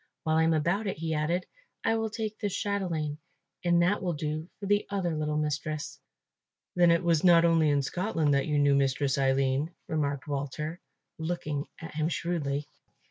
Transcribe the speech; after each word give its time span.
While 0.23 0.37
I 0.37 0.43
am 0.45 0.53
about 0.55 0.87
it," 0.87 0.97
he 0.97 1.13
added, 1.13 1.45
"I 1.85 1.95
will 1.95 2.09
take 2.09 2.39
this 2.39 2.55
chatelaine, 2.55 3.19
and 3.63 3.83
that 3.83 4.01
will 4.01 4.13
do 4.13 4.49
for 4.59 4.65
the 4.65 4.87
other 4.89 5.15
little 5.15 5.37
mistress." 5.37 5.99
"Then 6.75 6.89
it 6.89 7.03
was 7.03 7.23
not 7.23 7.45
only 7.45 7.69
in 7.69 7.83
Scotland 7.83 8.33
that 8.33 8.47
you 8.47 8.57
knew 8.57 8.73
Mistress 8.73 9.19
Aline," 9.19 9.69
remarked 9.87 10.27
Walter, 10.27 10.79
looking 11.19 11.67
at 11.79 11.93
him 11.93 12.09
shrewdly. 12.09 12.65